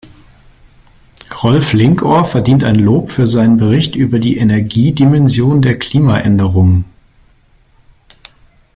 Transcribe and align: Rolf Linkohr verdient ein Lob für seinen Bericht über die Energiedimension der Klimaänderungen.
Rolf 1.43 1.73
Linkohr 1.73 2.25
verdient 2.25 2.63
ein 2.63 2.73
Lob 2.73 3.11
für 3.11 3.27
seinen 3.27 3.57
Bericht 3.57 3.95
über 3.95 4.17
die 4.17 4.37
Energiedimension 4.37 5.61
der 5.61 5.77
Klimaänderungen. 5.77 6.85